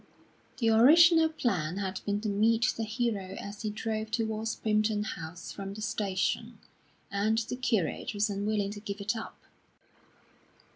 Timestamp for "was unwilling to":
8.15-8.79